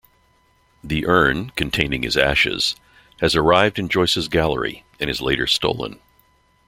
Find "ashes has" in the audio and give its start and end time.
2.17-3.35